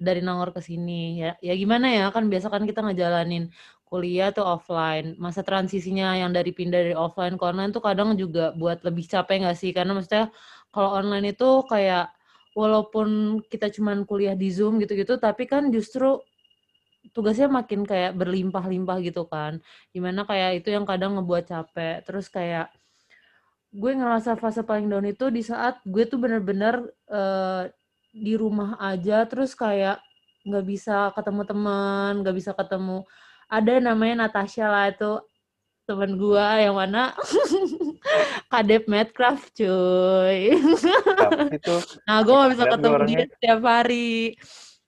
dari 0.00 0.24
Nangor 0.24 0.56
ke 0.56 0.64
sini 0.64 1.20
ya 1.20 1.36
ya 1.44 1.52
gimana 1.52 1.92
ya 1.92 2.08
kan 2.08 2.24
biasa 2.32 2.48
kan 2.48 2.64
kita 2.64 2.80
ngejalanin 2.80 3.52
kuliah 3.88 4.30
tuh 4.30 4.44
offline. 4.44 5.16
Masa 5.16 5.40
transisinya 5.42 6.14
yang 6.14 6.30
dari 6.36 6.52
pindah 6.52 6.80
dari 6.92 6.96
offline 6.96 7.34
ke 7.40 7.44
online 7.44 7.72
tuh 7.72 7.82
kadang 7.82 8.14
juga 8.14 8.52
buat 8.54 8.84
lebih 8.84 9.08
capek 9.08 9.44
nggak 9.48 9.58
sih? 9.58 9.72
Karena 9.72 9.96
maksudnya 9.96 10.28
kalau 10.70 10.94
online 11.00 11.32
itu 11.34 11.64
kayak 11.66 12.12
walaupun 12.52 13.40
kita 13.48 13.72
cuman 13.72 14.04
kuliah 14.04 14.36
di 14.36 14.50
Zoom 14.52 14.82
gitu-gitu 14.82 15.16
tapi 15.16 15.46
kan 15.46 15.70
justru 15.72 16.20
tugasnya 17.16 17.48
makin 17.48 17.86
kayak 17.88 18.12
berlimpah-limpah 18.14 18.98
gitu 19.02 19.24
kan. 19.26 19.58
Di 19.90 19.98
mana 20.04 20.28
kayak 20.28 20.62
itu 20.64 20.68
yang 20.76 20.84
kadang 20.84 21.16
ngebuat 21.16 21.44
capek. 21.48 22.04
Terus 22.04 22.28
kayak 22.28 22.68
gue 23.72 23.92
ngerasa 23.92 24.36
fase 24.40 24.64
paling 24.64 24.88
down 24.88 25.04
itu 25.04 25.28
di 25.28 25.44
saat 25.44 25.80
gue 25.84 26.04
tuh 26.08 26.16
bener-bener 26.20 26.88
eh, 27.08 27.68
di 28.12 28.34
rumah 28.34 28.80
aja 28.80 29.28
terus 29.28 29.52
kayak 29.52 30.00
nggak 30.48 30.64
bisa 30.64 31.12
ketemu 31.12 31.42
teman 31.44 32.12
nggak 32.24 32.36
bisa 32.36 32.52
ketemu 32.56 33.04
ada 33.48 33.72
namanya 33.80 34.28
Natasha 34.28 34.68
lah 34.68 34.92
itu 34.92 35.24
teman 35.88 36.20
gue 36.20 36.46
yang 36.60 36.76
mana 36.76 37.16
kadep 38.52 38.84
Madcraft 38.84 39.56
cuy. 39.56 40.52
Itu 41.48 41.76
nah 42.06 42.20
gue 42.20 42.34
gak 42.36 42.52
bisa 42.52 42.64
ketemu 42.68 42.98
dia 43.08 43.24
setiap 43.24 43.60
hari. 43.64 44.36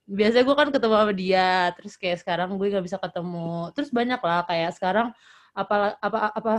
Biasanya 0.05 0.45
gue 0.45 0.57
kan 0.61 0.69
ketemu 0.69 0.95
sama 1.01 1.13
dia 1.17 1.51
terus 1.73 1.95
kayak 1.97 2.19
sekarang 2.21 2.61
gue 2.61 2.67
nggak 2.69 2.85
bisa 2.85 2.99
ketemu. 3.01 3.73
Terus 3.73 3.89
banyak 3.89 4.21
lah 4.21 4.45
kayak 4.45 4.71
sekarang 4.77 5.09
apa 5.57 5.97
apa 6.05 6.19
apa 6.37 6.53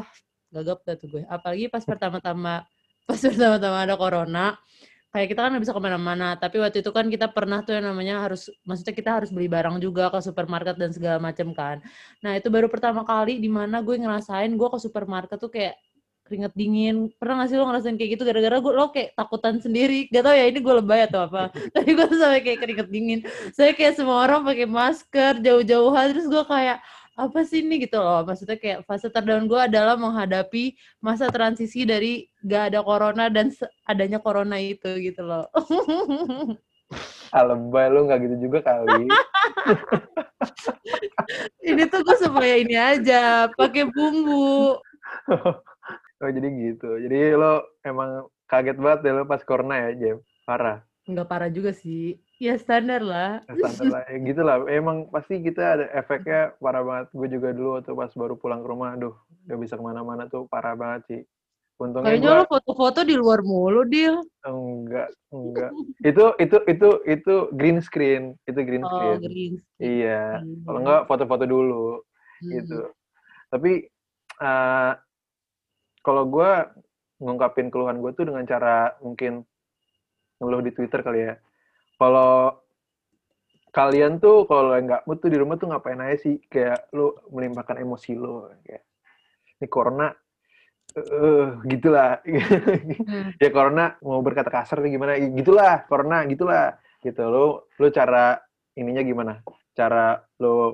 gagap 0.49 0.81
dah 0.89 0.95
tuh 0.97 1.07
gue. 1.13 1.21
Apalagi 1.29 1.69
pas 1.69 1.85
pertama-tama 1.85 2.65
pas 3.05 3.19
pertama-tama 3.21 3.77
ada 3.85 3.95
corona 3.99 4.57
kayak 5.11 5.27
kita 5.35 5.41
kan 5.43 5.51
bisa 5.59 5.75
ke 5.75 5.81
mana-mana 5.83 6.39
tapi 6.39 6.57
waktu 6.63 6.79
itu 6.79 6.91
kan 6.95 7.05
kita 7.11 7.27
pernah 7.27 7.59
tuh 7.61 7.75
yang 7.75 7.91
namanya 7.91 8.23
harus 8.23 8.47
maksudnya 8.63 8.95
kita 8.95 9.11
harus 9.19 9.29
beli 9.29 9.51
barang 9.51 9.77
juga 9.83 10.07
ke 10.07 10.19
supermarket 10.23 10.79
dan 10.79 10.95
segala 10.95 11.19
macam 11.19 11.51
kan 11.51 11.83
nah 12.23 12.31
itu 12.33 12.47
baru 12.47 12.71
pertama 12.71 13.03
kali 13.03 13.37
di 13.43 13.51
mana 13.51 13.83
gue 13.83 13.95
ngerasain 13.99 14.49
gue 14.55 14.69
ke 14.71 14.79
supermarket 14.79 15.37
tuh 15.37 15.51
kayak 15.51 15.75
keringet 16.31 16.55
dingin. 16.55 17.11
Pernah 17.19 17.43
gak 17.43 17.47
sih 17.51 17.59
lo 17.59 17.67
ngerasain 17.67 17.99
kayak 17.99 18.11
gitu 18.15 18.23
gara-gara 18.23 18.55
gue 18.63 18.71
lo 18.71 18.87
kayak 18.95 19.19
takutan 19.19 19.59
sendiri. 19.59 20.07
Gak 20.07 20.23
tau 20.23 20.31
ya 20.31 20.47
ini 20.47 20.63
gue 20.63 20.73
lebay 20.79 21.03
atau 21.11 21.27
apa. 21.27 21.51
Tapi 21.75 21.89
gue 21.91 22.05
tuh 22.07 22.15
sampai 22.15 22.39
kayak 22.39 22.59
keringet 22.63 22.87
dingin. 22.87 23.19
Saya 23.51 23.75
kayak 23.75 23.99
semua 23.99 24.23
orang 24.23 24.47
pakai 24.47 24.63
masker 24.63 25.43
jauh-jauhan 25.43 26.05
terus 26.15 26.31
gue 26.31 26.43
kayak 26.47 26.79
apa 27.15 27.43
sih 27.43 27.63
ini 27.63 27.83
gitu 27.83 27.99
loh. 27.99 28.23
Maksudnya 28.23 28.57
kayak 28.57 28.87
fase 28.87 29.11
terdown 29.11 29.45
gue 29.47 29.59
adalah 29.59 29.99
menghadapi 29.99 30.75
masa 31.03 31.27
transisi 31.27 31.83
dari 31.83 32.27
gak 32.43 32.73
ada 32.73 32.79
corona 32.81 33.27
dan 33.27 33.51
adanya 33.87 34.19
corona 34.21 34.57
itu 34.57 34.89
gitu 34.99 35.21
loh. 35.23 35.47
Alebay 37.31 37.87
lu 37.87 38.03
nggak 38.03 38.19
gitu 38.27 38.35
juga 38.47 38.59
kali. 38.59 39.07
ini 41.71 41.87
tuh 41.87 42.03
gue 42.03 42.17
supaya 42.19 42.59
ini 42.59 42.75
aja, 42.75 43.47
pakai 43.55 43.87
bumbu. 43.87 44.75
oh 46.19 46.29
jadi 46.29 46.47
gitu. 46.51 46.99
Jadi 46.99 47.39
lo 47.39 47.63
emang 47.87 48.27
kaget 48.51 48.75
banget 48.75 48.99
deh 49.07 49.13
lo 49.15 49.23
pas 49.23 49.39
corona 49.47 49.79
ya, 49.87 49.89
Jem? 49.95 50.17
Parah. 50.43 50.83
Enggak 51.07 51.27
parah 51.31 51.47
juga 51.47 51.71
sih. 51.71 52.19
Ya 52.41 52.57
standar 52.57 53.05
lah. 53.05 53.45
Standar 53.45 54.01
lah. 54.01 54.03
Ya, 54.09 54.17
gitu 54.17 54.41
lah. 54.41 54.65
Emang 54.65 55.05
pasti 55.13 55.45
kita 55.45 55.77
ada 55.77 55.85
efeknya 55.93 56.57
parah 56.57 56.81
banget. 56.81 57.13
Gue 57.13 57.29
juga 57.29 57.53
dulu 57.53 57.77
waktu 57.77 57.93
pas 57.93 58.09
baru 58.17 58.33
pulang 58.33 58.65
ke 58.65 58.67
rumah, 58.73 58.97
aduh, 58.97 59.13
gak 59.45 59.61
bisa 59.61 59.77
ke 59.77 59.83
mana-mana 59.85 60.25
tuh 60.25 60.49
parah 60.49 60.73
banget 60.73 61.01
sih. 61.05 61.21
Untungnya 61.77 62.13
Kayaknya 62.13 62.31
gua... 62.33 62.39
lo 62.41 62.45
foto-foto 62.49 62.99
di 63.05 63.15
luar 63.17 63.39
mulu, 63.45 63.81
Dil. 63.85 64.17
Enggak, 64.41 65.09
enggak. 65.29 65.69
itu 66.09 66.25
itu 66.41 66.57
itu 66.65 66.89
itu 67.05 67.35
green 67.53 67.77
screen, 67.77 68.33
itu 68.49 68.59
green 68.65 68.85
oh, 68.85 68.89
screen. 68.89 69.17
green 69.21 69.53
screen. 69.61 69.85
Iya. 70.01 70.41
Hmm. 70.41 70.61
Kalau 70.65 70.79
enggak 70.81 71.01
foto-foto 71.05 71.45
dulu 71.45 72.01
hmm. 72.41 72.51
gitu. 72.57 72.81
Tapi 73.53 73.71
uh, 74.41 74.93
kalau 76.01 76.23
gue 76.25 76.51
ngungkapin 77.21 77.69
keluhan 77.69 78.01
gue 78.01 78.11
tuh 78.17 78.25
dengan 78.25 78.45
cara 78.49 78.97
mungkin 79.01 79.45
ngeluh 80.41 80.65
di 80.65 80.73
Twitter 80.73 81.05
kali 81.05 81.29
ya. 81.29 81.33
Kalau 82.01 82.57
kalian 83.69 84.17
tuh 84.17 84.49
kalau 84.49 84.73
nggak 84.73 85.05
mood 85.05 85.21
tuh 85.21 85.29
di 85.29 85.37
rumah 85.37 85.61
tuh 85.61 85.69
ngapain 85.69 86.01
aja 86.01 86.17
sih? 86.17 86.41
Kayak 86.49 86.89
lu 86.97 87.13
melimpahkan 87.29 87.77
emosi 87.77 88.17
lo 88.17 88.49
kayak 88.65 88.81
ini 89.61 89.67
corona 89.69 90.09
uh, 90.97 91.61
gitulah. 91.69 92.17
Hmm. 92.25 93.37
ya 93.43 93.49
corona 93.53 94.01
mau 94.01 94.17
berkata 94.25 94.49
kasar 94.49 94.81
nih 94.81 94.97
gimana? 94.97 95.21
Gitulah 95.21 95.85
corona 95.85 96.25
gitulah. 96.25 96.73
Gitu. 97.05 97.21
Lo 97.21 97.69
lo 97.69 97.87
cara 97.93 98.41
ininya 98.73 99.05
gimana? 99.05 99.33
Cara 99.77 100.17
lo 100.41 100.73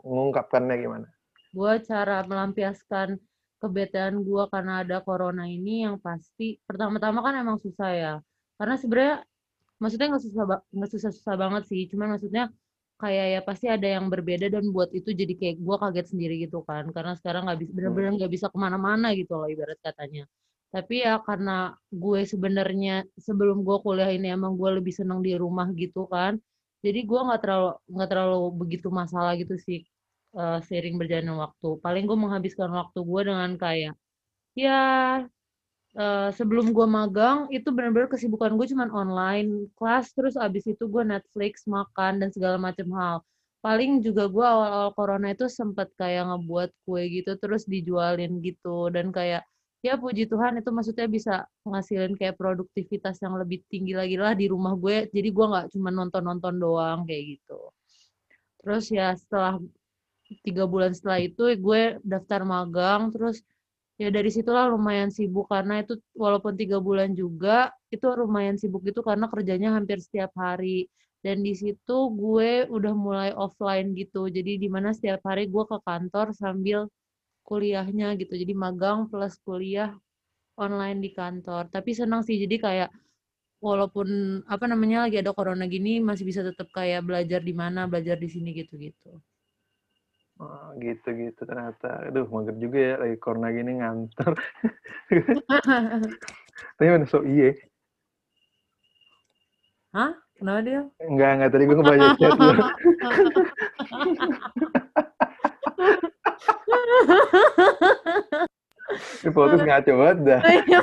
mengungkapkannya 0.00 0.76
gimana? 0.80 1.06
Gue 1.52 1.84
cara 1.84 2.24
melampiaskan 2.24 3.20
kebetaan 3.60 4.24
gue 4.24 4.44
karena 4.48 4.80
ada 4.82 5.04
corona 5.04 5.44
ini 5.44 5.84
yang 5.84 6.00
pasti 6.00 6.56
pertama-tama 6.64 7.20
kan 7.20 7.36
emang 7.36 7.60
susah 7.60 7.90
ya. 7.92 8.14
Karena 8.56 8.74
sebenarnya 8.80 9.16
maksudnya 9.82 10.06
nggak 10.14 10.24
susah 10.26 10.44
nggak 10.76 10.90
susah 10.94 11.10
susah 11.16 11.34
banget 11.42 11.62
sih. 11.70 11.80
Cuman 11.90 12.08
maksudnya 12.14 12.42
kayak 13.02 13.26
ya 13.34 13.40
pasti 13.48 13.66
ada 13.66 13.88
yang 13.96 14.06
berbeda 14.12 14.46
dan 14.54 14.64
buat 14.74 14.90
itu 14.98 15.10
jadi 15.20 15.34
kayak 15.40 15.56
gue 15.66 15.76
kaget 15.82 16.06
sendiri 16.12 16.34
gitu 16.44 16.58
kan. 16.68 16.84
Karena 16.94 17.12
sekarang 17.18 17.42
nggak 17.46 17.58
bisa 17.62 17.72
benar-benar 17.76 18.10
hmm. 18.14 18.18
nggak 18.22 18.32
bisa 18.36 18.46
ke 18.52 18.58
mana-mana 18.64 19.06
gitu 19.18 19.32
loh 19.40 19.48
ibarat 19.50 19.78
katanya. 19.82 20.22
Tapi 20.74 20.94
ya 21.04 21.20
karena 21.28 21.76
gue 21.92 22.20
sebenarnya 22.32 23.04
sebelum 23.26 23.56
gue 23.66 23.76
kuliah 23.84 24.10
ini 24.16 24.26
emang 24.32 24.56
gue 24.60 24.70
lebih 24.78 24.94
seneng 24.94 25.20
di 25.26 25.32
rumah 25.42 25.68
gitu 25.74 26.06
kan. 26.08 26.38
Jadi 26.84 26.98
gue 27.10 27.20
nggak 27.26 27.40
terlalu 27.44 27.70
nggak 27.94 28.08
terlalu 28.10 28.38
begitu 28.60 28.88
masalah 28.90 29.32
gitu 29.40 29.54
sih 29.66 29.78
uh, 30.38 30.58
seiring 30.66 30.96
berjalannya 31.00 31.34
waktu. 31.44 31.68
Paling 31.84 32.04
gue 32.08 32.18
menghabiskan 32.24 32.70
waktu 32.72 32.98
gue 33.10 33.20
dengan 33.28 33.50
kayak 33.60 33.92
ya 34.56 34.78
uh, 35.96 36.30
sebelum 36.32 36.72
gue 36.72 36.86
magang 36.88 37.48
itu 37.52 37.68
benar-benar 37.68 38.08
kesibukan 38.08 38.56
gue 38.56 38.66
cuman 38.72 38.90
online 38.92 39.68
kelas 39.76 40.12
terus 40.16 40.34
abis 40.36 40.64
itu 40.68 40.88
gue 40.88 41.04
Netflix 41.04 41.68
makan 41.68 42.22
dan 42.24 42.28
segala 42.32 42.56
macam 42.56 42.88
hal. 42.96 43.16
Paling 43.62 44.02
juga 44.02 44.26
gue 44.26 44.42
awal-awal 44.42 44.90
corona 44.98 45.30
itu 45.30 45.46
sempet 45.46 45.94
kayak 45.94 46.26
ngebuat 46.34 46.70
kue 46.82 47.02
gitu 47.06 47.38
terus 47.38 47.62
dijualin 47.62 48.42
gitu. 48.42 48.90
Dan 48.90 49.14
kayak 49.14 49.46
ya 49.86 49.94
puji 49.94 50.26
Tuhan 50.26 50.58
itu 50.58 50.70
maksudnya 50.74 51.06
bisa 51.06 51.34
ngasilin 51.62 52.18
kayak 52.18 52.34
produktivitas 52.34 53.22
yang 53.22 53.38
lebih 53.38 53.62
tinggi 53.70 53.94
lagi 53.94 54.18
lah 54.18 54.34
di 54.34 54.50
rumah 54.50 54.74
gue. 54.74 55.06
Jadi 55.14 55.28
gue 55.30 55.46
nggak 55.46 55.66
cuma 55.78 55.94
nonton-nonton 55.94 56.54
doang 56.58 57.06
kayak 57.06 57.38
gitu. 57.38 57.70
Terus 58.62 58.84
ya 58.90 59.14
setelah 59.14 59.62
tiga 60.42 60.64
bulan 60.66 60.90
setelah 60.96 61.22
itu 61.22 61.54
gue 61.54 62.02
daftar 62.02 62.42
magang 62.42 63.14
terus 63.14 63.46
ya 64.00 64.08
dari 64.08 64.30
situlah 64.32 64.68
lumayan 64.72 65.12
sibuk 65.12 65.46
karena 65.52 65.84
itu 65.84 66.00
walaupun 66.16 66.56
tiga 66.56 66.78
bulan 66.80 67.12
juga 67.12 67.70
itu 67.92 68.04
lumayan 68.08 68.56
sibuk 68.56 68.82
itu 68.88 69.00
karena 69.04 69.26
kerjanya 69.28 69.76
hampir 69.76 69.98
setiap 70.00 70.32
hari. 70.36 70.88
Dan 71.22 71.46
di 71.46 71.54
situ 71.54 71.98
gue 72.18 72.66
udah 72.66 72.94
mulai 72.98 73.30
offline 73.38 73.94
gitu. 73.94 74.26
Jadi 74.26 74.58
di 74.58 74.66
mana 74.66 74.90
setiap 74.90 75.22
hari 75.22 75.46
gue 75.46 75.64
ke 75.70 75.78
kantor 75.86 76.34
sambil 76.34 76.90
kuliahnya 77.46 78.18
gitu. 78.18 78.34
Jadi 78.34 78.52
magang 78.58 79.06
plus 79.06 79.38
kuliah 79.46 79.94
online 80.58 80.98
di 80.98 81.10
kantor. 81.14 81.70
Tapi 81.70 81.90
senang 81.94 82.26
sih 82.26 82.42
jadi 82.42 82.56
kayak 82.58 82.90
walaupun 83.62 84.42
apa 84.50 84.66
namanya 84.66 85.06
lagi 85.06 85.22
ada 85.22 85.30
corona 85.30 85.70
gini 85.70 86.02
masih 86.02 86.26
bisa 86.26 86.42
tetap 86.42 86.66
kayak 86.74 87.06
belajar 87.06 87.38
di 87.38 87.54
mana 87.54 87.86
belajar 87.86 88.18
di 88.18 88.26
sini 88.26 88.50
gitu 88.58 88.74
gitu 88.74 89.22
Oh, 90.40 90.72
gitu-gitu 90.80 91.42
ternyata. 91.44 92.08
Aduh, 92.08 92.24
mager 92.32 92.56
juga 92.56 92.78
ya 92.80 92.94
lagi 92.96 93.16
corona 93.20 93.52
gini 93.52 93.78
ngantor. 93.78 94.32
Tapi 96.78 96.88
mana 96.88 97.04
so 97.04 97.20
iya. 97.26 97.52
Hah? 99.92 100.16
Kenapa 100.40 100.60
dia? 100.64 100.82
Enggak, 101.04 101.30
enggak. 101.36 101.50
Tadi 101.54 101.64
gue 101.68 101.76
ngebaca 101.76 102.06
chat 102.18 102.32
lu. 102.34 102.52
Ini 109.22 109.30
fokus 109.30 109.62
ngaco 109.62 109.92
banget 109.96 110.18
dah. 110.26 110.40
Iya, 110.42 110.80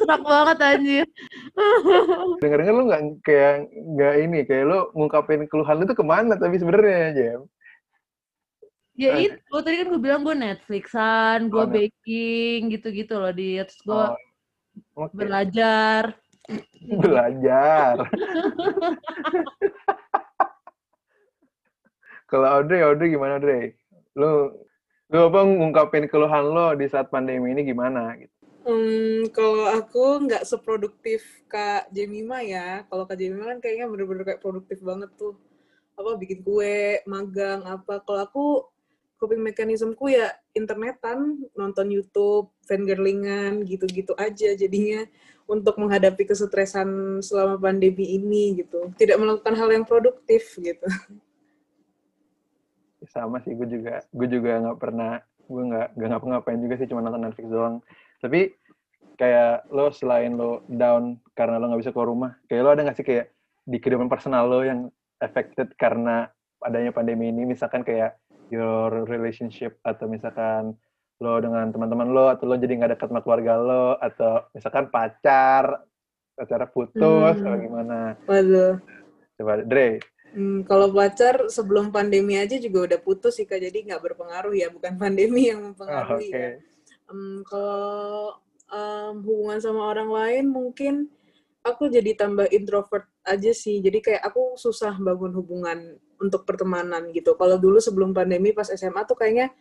Serak 0.00 0.22
banget 0.24 0.58
anjir. 0.64 1.06
Dengar-dengar 2.40 2.74
lu 2.74 2.84
nggak 2.88 3.02
kayak 3.22 3.68
nggak 3.70 4.14
ini, 4.24 4.38
kayak 4.48 4.64
lu 4.64 4.78
ngungkapin 4.96 5.44
keluhan 5.46 5.76
lu 5.82 5.84
tuh 5.84 5.98
ke 5.98 6.04
mana 6.06 6.34
tapi 6.40 6.56
sebenarnya 6.56 7.12
Jem? 7.12 7.42
Ya 8.96 9.12
nah, 9.12 9.20
itu, 9.20 9.56
tadi 9.60 9.76
kan 9.84 9.92
gue 9.92 10.00
bilang 10.00 10.24
gue 10.24 10.32
Netflixan, 10.32 11.52
gue 11.52 11.64
oh, 11.64 11.68
baking 11.68 12.72
gitu-gitu 12.72 13.20
loh 13.20 13.28
di 13.28 13.60
terus 13.60 13.80
gue 13.84 13.92
oh, 13.92 14.16
okay. 14.96 15.12
belajar. 15.12 16.16
Belajar. 16.80 18.00
Kalau 22.26 22.48
Audrey, 22.48 22.80
Audrey 22.82 23.12
gimana 23.12 23.36
Audrey? 23.36 23.76
Lu 24.18 24.50
lu 25.06 25.18
apa 25.30 25.38
ngungkapin 25.46 26.10
keluhan 26.10 26.50
lo 26.50 26.74
di 26.74 26.90
saat 26.90 27.06
pandemi 27.12 27.54
ini 27.54 27.62
gimana 27.62 28.18
gitu? 28.18 28.34
Hmm, 28.66 29.30
kalau 29.30 29.70
aku 29.78 30.26
nggak 30.26 30.42
seproduktif 30.42 31.22
Kak 31.46 31.86
Jemima 31.94 32.42
ya. 32.42 32.82
Kalau 32.90 33.06
Kak 33.06 33.14
Jemima 33.14 33.54
kan 33.54 33.62
kayaknya 33.62 33.86
bener-bener 33.86 34.26
kayak 34.26 34.42
produktif 34.42 34.82
banget 34.82 35.06
tuh. 35.14 35.38
Apa 35.94 36.18
bikin 36.18 36.42
kue, 36.42 36.98
magang, 37.06 37.62
apa. 37.62 38.02
Kalau 38.02 38.20
aku 38.26 38.44
coping 39.16 39.40
mekanismeku 39.40 40.12
ya 40.12 40.32
internetan, 40.52 41.40
nonton 41.56 41.88
YouTube, 41.88 42.52
fangirlingan, 42.68 43.64
gitu-gitu 43.64 44.12
aja 44.16 44.52
jadinya 44.52 45.04
untuk 45.48 45.78
menghadapi 45.80 46.26
kesetresan 46.26 47.20
selama 47.22 47.56
pandemi 47.56 48.16
ini 48.18 48.60
gitu. 48.60 48.92
Tidak 48.94 49.16
melakukan 49.16 49.54
hal 49.56 49.68
yang 49.72 49.84
produktif 49.88 50.56
gitu. 50.60 50.86
Sama 53.06 53.40
sih, 53.44 53.54
gue 53.54 53.68
juga 53.70 54.02
gue 54.10 54.28
juga 54.28 54.52
nggak 54.60 54.78
pernah 54.78 55.22
gue 55.46 55.62
nggak 55.62 55.88
nggak 55.94 56.08
ngapa-ngapain 56.10 56.58
juga 56.58 56.74
sih 56.74 56.90
cuma 56.90 57.00
nonton 57.00 57.22
Netflix 57.22 57.48
doang. 57.48 57.76
Tapi 58.18 58.50
kayak 59.16 59.70
lo 59.72 59.88
selain 59.94 60.36
lo 60.36 60.66
down 60.68 61.16
karena 61.32 61.56
lo 61.56 61.72
nggak 61.72 61.82
bisa 61.86 61.92
keluar 61.94 62.10
rumah, 62.10 62.32
kayak 62.50 62.62
lo 62.66 62.70
ada 62.74 62.82
nggak 62.84 62.98
sih 62.98 63.06
kayak 63.06 63.32
di 63.66 63.78
kehidupan 63.80 64.10
personal 64.10 64.50
lo 64.50 64.60
yang 64.66 64.90
affected 65.22 65.72
karena 65.80 66.28
adanya 66.60 66.90
pandemi 66.90 67.30
ini, 67.30 67.46
misalkan 67.46 67.86
kayak 67.86 68.18
your 68.52 69.04
relationship 69.08 69.78
atau 69.82 70.06
misalkan 70.06 70.74
lo 71.16 71.40
dengan 71.40 71.72
teman-teman 71.72 72.12
lo 72.12 72.28
atau 72.28 72.44
lo 72.44 72.60
jadi 72.60 72.76
nggak 72.76 72.92
dekat 72.96 73.08
sama 73.08 73.24
keluarga 73.24 73.56
lo 73.56 73.96
atau 73.96 74.44
misalkan 74.52 74.92
pacar 74.92 75.86
pacar 76.36 76.68
putus 76.68 77.34
hmm. 77.40 77.42
atau 77.42 77.56
gimana? 77.56 77.98
Waduh. 78.28 78.76
Coba 79.40 79.64
Dre. 79.64 80.00
Hmm, 80.36 80.68
kalau 80.68 80.92
pacar 80.92 81.48
sebelum 81.48 81.88
pandemi 81.88 82.36
aja 82.36 82.60
juga 82.60 82.92
udah 82.92 83.00
putus 83.00 83.40
sih 83.40 83.48
kak, 83.48 83.56
jadi 83.56 83.88
nggak 83.88 84.02
berpengaruh 84.04 84.52
ya, 84.52 84.68
bukan 84.68 84.98
pandemi 85.02 85.48
yang 85.48 85.72
mempengaruhi 85.72 86.28
oh, 86.28 86.36
okay. 86.36 86.44
ya. 86.44 86.52
Um, 87.08 87.40
kalau 87.48 88.36
um, 88.68 89.14
hubungan 89.24 89.58
sama 89.62 89.82
orang 89.88 90.10
lain 90.12 90.44
mungkin 90.52 90.94
aku 91.64 91.88
jadi 91.88 92.12
tambah 92.18 92.52
introvert 92.52 93.08
aja 93.24 93.50
sih. 93.56 93.80
Jadi 93.80 93.98
kayak 94.04 94.22
aku 94.28 94.60
susah 94.60 94.92
bangun 95.00 95.32
hubungan 95.32 95.96
untuk 96.20 96.42
pertemanan 96.48 97.08
gitu. 97.12 97.34
Kalau 97.36 97.56
dulu 97.56 97.78
sebelum 97.78 98.12
pandemi 98.12 98.52
pas 98.52 98.68
SMA 98.68 99.04
tuh 99.04 99.16
kayaknya 99.16 99.52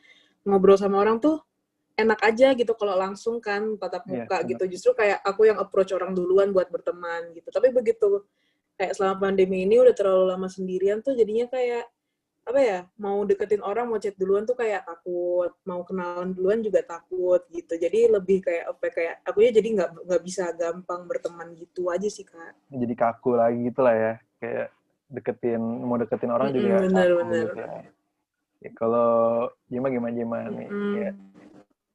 ngobrol 0.46 0.78
sama 0.78 1.02
orang 1.02 1.18
tuh 1.20 1.42
enak 1.96 2.20
aja 2.28 2.52
gitu 2.54 2.76
kalau 2.76 2.96
langsung 3.00 3.40
kan 3.40 3.80
tatap 3.80 4.04
Iya, 4.08 4.28
muka 4.28 4.38
benar. 4.44 4.50
gitu. 4.52 4.64
Justru 4.76 4.92
kayak 5.00 5.24
aku 5.24 5.48
yang 5.48 5.58
approach 5.58 5.96
orang 5.96 6.12
duluan 6.12 6.52
buat 6.52 6.68
berteman 6.68 7.32
gitu. 7.34 7.48
Tapi 7.50 7.72
begitu 7.72 8.28
kayak 8.76 8.92
selama 9.00 9.32
pandemi 9.32 9.64
ini 9.64 9.80
udah 9.80 9.96
terlalu 9.96 10.36
lama 10.36 10.52
sendirian 10.52 11.00
tuh 11.00 11.16
jadinya 11.16 11.48
kayak 11.48 11.88
apa 12.46 12.62
ya 12.62 12.80
mau 13.02 13.26
deketin 13.26 13.58
orang 13.66 13.90
mau 13.90 13.98
chat 13.98 14.14
duluan 14.22 14.46
tuh 14.46 14.54
kayak 14.54 14.86
takut 14.86 15.50
mau 15.66 15.82
kenalan 15.82 16.30
duluan 16.30 16.62
juga 16.62 16.86
takut 16.86 17.42
gitu 17.50 17.74
jadi 17.74 18.06
lebih 18.14 18.46
kayak 18.46 18.70
apa 18.70 18.86
kayak 18.94 19.16
aku 19.26 19.42
ya 19.42 19.50
jadi 19.50 19.68
nggak 19.74 19.90
nggak 20.06 20.22
bisa 20.22 20.54
gampang 20.54 21.10
berteman 21.10 21.58
gitu 21.58 21.90
aja 21.90 22.06
sih 22.06 22.22
kak 22.22 22.54
Jadi 22.70 22.94
kaku 22.94 23.34
lagi 23.34 23.66
gitu 23.66 23.82
lah 23.82 23.96
ya. 23.98 24.14
Kayak 24.38 24.68
deketin, 25.10 25.62
mau 25.62 25.98
deketin 25.98 26.32
orang 26.34 26.50
Mm-mm, 26.52 26.58
juga 26.58 26.76
bener, 26.82 27.08
kaku 27.10 27.18
bener. 27.22 27.44
gitu 27.46 27.58
ya. 27.60 27.70
Ya, 28.66 28.70
kalau 28.74 29.10
Jima 29.70 29.88
gimana 29.94 30.14
Jima 30.16 30.38
nih? 30.50 30.70
Mm. 30.70 30.94
Kayak, 30.96 31.14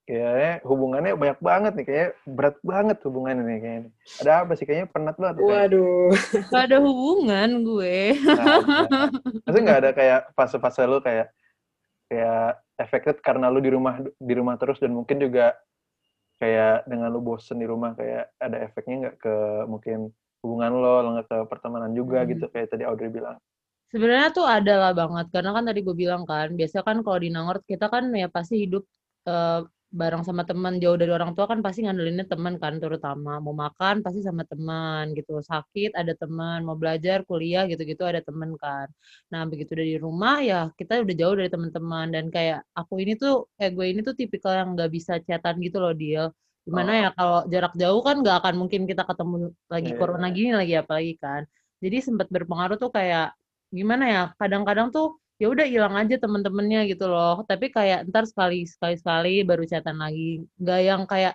kayaknya 0.07 0.52
hubungannya 0.67 1.12
banyak 1.19 1.38
banget 1.43 1.73
nih, 1.75 1.87
kayak 1.87 2.09
berat 2.26 2.57
banget 2.62 2.99
hubungannya 3.02 3.43
nih 3.43 3.59
kayaknya. 3.59 3.90
Ada 4.23 4.31
apa 4.47 4.52
sih? 4.55 4.64
Kayaknya 4.67 4.88
penat 4.95 5.17
banget. 5.19 5.35
tuh 5.38 5.47
waduh 5.50 6.11
Gak 6.55 6.64
ada 6.71 6.79
hubungan 6.79 7.50
gue. 7.67 7.99
Ada. 8.23 8.55
Maksudnya 9.47 9.62
nggak 9.67 9.81
ada 9.83 9.90
kayak 9.95 10.21
fase-fase 10.35 10.83
lu 10.87 10.99
kayak 11.02 11.26
kayak 12.11 12.59
affected 12.79 13.17
karena 13.23 13.47
lu 13.47 13.62
di 13.62 13.71
rumah 13.71 14.02
di 14.02 14.35
rumah 14.35 14.59
terus 14.59 14.83
dan 14.83 14.90
mungkin 14.90 15.23
juga 15.23 15.55
kayak 16.40 16.88
dengan 16.88 17.12
lu 17.12 17.21
bosen 17.23 17.61
di 17.61 17.69
rumah 17.69 17.93
kayak 17.95 18.33
ada 18.40 18.57
efeknya 18.64 18.97
nggak 19.07 19.17
ke 19.21 19.35
mungkin 19.69 20.11
hubungan 20.43 20.73
lo, 20.83 20.93
lo 21.05 21.09
nggak 21.15 21.27
ke 21.31 21.37
pertemanan 21.53 21.93
juga 21.99 22.19
Hmm. 22.19 22.31
gitu 22.31 22.45
kayak 22.53 22.69
tadi 22.73 22.85
Audrey 22.89 23.11
bilang. 23.17 23.37
Sebenarnya 23.93 24.29
tuh 24.37 24.47
ada 24.57 24.73
lah 24.83 24.93
banget 25.01 25.27
karena 25.35 25.51
kan 25.57 25.65
tadi 25.69 25.81
gue 25.87 25.97
bilang 26.03 26.23
kan 26.31 26.49
biasa 26.59 26.79
kan 26.87 26.97
kalau 27.05 27.19
di 27.25 27.29
Nangor 27.35 27.59
kita 27.71 27.87
kan 27.95 28.05
ya 28.15 28.27
pasti 28.37 28.55
hidup 28.63 28.83
eh, 29.27 29.61
bareng 30.01 30.23
sama 30.23 30.43
teman 30.47 30.79
jauh 30.83 30.95
dari 30.95 31.11
orang 31.11 31.35
tua 31.35 31.47
kan 31.51 31.59
pasti 31.67 31.83
ngandelinnya 31.83 32.23
teman 32.31 32.55
kan 32.63 32.79
terutama 32.83 33.43
mau 33.43 33.51
makan 33.65 33.95
pasti 34.07 34.21
sama 34.23 34.47
teman 34.47 35.11
gitu 35.19 35.43
sakit 35.43 35.91
ada 35.99 36.15
teman 36.15 36.63
mau 36.63 36.79
belajar 36.79 37.27
kuliah 37.27 37.67
gitu-gitu 37.67 38.03
ada 38.07 38.23
teman 38.23 38.55
kan 38.63 38.87
nah 39.35 39.43
begitu 39.51 39.75
dari 39.75 39.99
rumah 39.99 40.39
ya 40.47 40.57
kita 40.79 41.03
udah 41.03 41.15
jauh 41.21 41.35
dari 41.35 41.51
teman-teman 41.51 42.07
dan 42.15 42.25
kayak 42.31 42.63
aku 42.79 43.03
ini 43.03 43.13
tuh 43.19 43.51
kayak 43.59 43.73
gue 43.75 43.87
ini 43.91 44.01
tuh 44.07 44.15
tipikal 44.15 44.55
yang 44.55 44.69
nggak 44.79 44.91
bisa 44.95 45.13
chatan 45.27 45.59
gitu 45.67 45.83
loh 45.83 45.91
dia 45.91 46.31
gimana 46.67 46.90
Oh. 46.93 47.00
ya 47.02 47.09
kalau 47.17 47.38
jarak 47.49 47.75
jauh 47.76 48.00
kan 48.05 48.17
nggak 48.23 48.37
akan 48.45 48.55
mungkin 48.61 48.83
kita 48.85 49.02
ketemu 49.09 49.35
lagi 49.73 49.90
Iya. 49.93 49.99
corona 49.99 50.26
gini 50.31 50.50
lagi 50.55 50.75
apalagi 50.76 51.14
kan. 51.19 51.43
Jadi 51.81 51.97
sempat 52.05 52.29
berpengaruh 52.29 52.76
tuh 52.76 52.93
kayak 52.93 53.33
gimana 53.73 54.05
ya 54.07 54.23
kadang-kadang 54.37 54.93
tuh 54.93 55.17
ya 55.40 55.49
udah 55.49 55.64
hilang 55.64 55.97
aja 55.97 56.21
temen-temennya 56.21 56.85
gitu 56.93 57.09
loh. 57.09 57.40
Tapi 57.49 57.73
kayak 57.73 58.09
ntar 58.12 58.29
sekali 58.29 58.69
sekali 58.69 58.97
sekali 59.00 59.35
baru 59.47 59.64
chatan 59.64 59.97
lagi. 59.99 60.45
Nggak 60.61 60.81
yang 60.85 61.02
kayak 61.09 61.35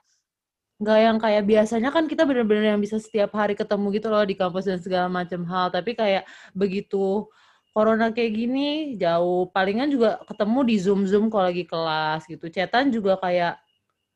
nggak 0.75 0.99
yang 1.01 1.17
kayak 1.23 1.43
biasanya 1.47 1.89
kan 1.95 2.03
kita 2.11 2.27
bener-bener 2.27 2.75
yang 2.75 2.81
bisa 2.83 2.99
setiap 2.99 3.31
hari 3.33 3.55
ketemu 3.55 3.95
gitu 3.95 4.07
loh 4.11 4.23
di 4.27 4.35
kampus 4.37 4.67
dan 4.69 4.77
segala 4.83 5.07
macam 5.09 5.41
hal. 5.47 5.71
Tapi 5.73 5.95
kayak 5.97 6.27
begitu 6.53 7.25
corona 7.73 8.11
kayak 8.13 8.31
gini 8.35 8.95
jauh. 8.99 9.49
Palingan 9.49 9.89
juga 9.89 10.21
ketemu 10.29 10.59
di 10.69 10.75
zoom 10.77 11.01
zoom 11.09 11.25
kalau 11.33 11.49
lagi 11.49 11.65
kelas 11.65 12.27
gitu. 12.29 12.45
Chatan 12.53 12.93
juga 12.93 13.17
kayak 13.17 13.57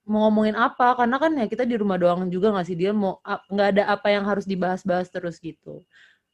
mau 0.09 0.25
ngomongin 0.25 0.57
apa 0.57 0.97
karena 0.97 1.15
kan 1.15 1.31
ya 1.31 1.45
kita 1.45 1.63
di 1.63 1.77
rumah 1.77 1.95
doang 1.95 2.25
juga 2.27 2.49
nggak 2.49 2.65
sih 2.65 2.73
dia 2.73 2.89
mau 2.91 3.21
nggak 3.45 3.69
ada 3.71 3.83
apa 3.87 4.09
yang 4.09 4.25
harus 4.25 4.43
dibahas-bahas 4.43 5.07
terus 5.07 5.37
gitu 5.37 5.85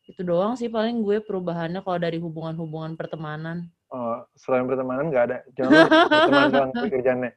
itu 0.06 0.22
doang 0.22 0.56
sih 0.56 0.66
paling 0.66 1.02
gue 1.02 1.20
perubahannya 1.20 1.82
kalau 1.82 2.00
dari 2.00 2.18
hubungan-hubungan 2.18 2.96
pertemanan 2.96 3.68
Oh, 3.88 4.18
selain 4.34 4.66
pertemanan 4.66 5.08
nggak 5.08 5.24
ada. 5.24 5.38
Jangan 5.54 5.72
lu 5.72 5.86
berteman 6.10 6.50
doang 6.52 6.72
tapi 6.74 6.90
kerjaannya. 6.90 7.32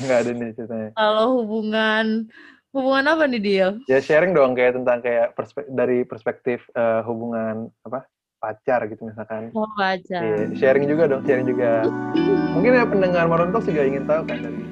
Nggak 0.00 0.18
ada 0.18 0.30
nih 0.32 0.50
ceritanya. 0.54 0.90
kalau 0.94 1.26
hubungan 1.38 2.06
hubungan 2.70 3.04
apa 3.06 3.24
nih 3.26 3.40
dia 3.40 3.66
Ya 3.84 3.98
sharing 3.98 4.32
dong 4.32 4.52
kayak 4.52 4.74
tentang 4.74 4.98
kayak 5.00 5.34
perspek- 5.34 5.68
dari 5.68 6.02
perspektif 6.02 6.64
eh, 6.72 7.00
hubungan 7.04 7.68
apa 7.82 8.08
pacar 8.38 8.86
gitu 8.86 9.02
misalkan. 9.04 9.50
mau 9.52 9.66
baca 9.74 10.18
Iya, 10.18 10.54
sharing 10.54 10.86
juga 10.86 11.10
dong, 11.10 11.22
sharing 11.26 11.46
juga. 11.46 11.82
Mungkin 12.54 12.72
ya 12.74 12.84
pendengar 12.86 13.24
Morontok 13.26 13.66
juga 13.66 13.82
ingin 13.84 14.06
tahu 14.06 14.22
kan 14.26 14.38
dari 14.40 14.62